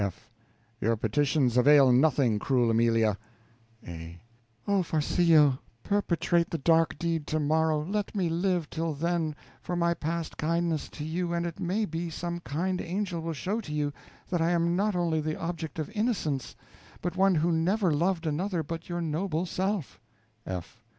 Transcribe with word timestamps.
F. 0.03 0.31
Your 0.79 0.95
petitions 0.97 1.57
avail 1.57 1.91
nothing, 1.91 2.39
cruel 2.39 2.71
Amelia. 2.71 3.19
A. 3.87 4.19
Oh, 4.67 4.81
Farcillo, 4.81 5.59
perpetrate 5.83 6.49
the 6.49 6.57
dark 6.57 6.97
deed 6.97 7.27
tomorrow; 7.27 7.83
let 7.85 8.15
me 8.15 8.27
live 8.27 8.67
till 8.71 8.95
then, 8.95 9.35
for 9.61 9.75
my 9.75 9.93
past 9.93 10.37
kindness 10.37 10.89
to 10.89 11.03
you, 11.05 11.33
and 11.35 11.45
it 11.45 11.59
may 11.59 11.85
be 11.85 12.09
some 12.09 12.39
kind 12.39 12.81
angel 12.81 13.21
will 13.21 13.33
show 13.33 13.61
to 13.61 13.71
you 13.71 13.93
that 14.27 14.41
I 14.41 14.49
am 14.49 14.75
not 14.75 14.95
only 14.95 15.21
the 15.21 15.39
object 15.39 15.77
of 15.77 15.91
innocence, 15.91 16.55
but 17.03 17.15
one 17.15 17.35
who 17.35 17.51
never 17.51 17.91
loved 17.93 18.25
another 18.25 18.63
but 18.63 18.89
your 18.89 19.01
noble 19.01 19.45
self. 19.45 19.99
F. 20.47 20.79